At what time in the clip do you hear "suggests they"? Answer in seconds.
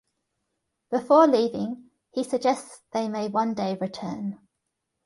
2.23-3.07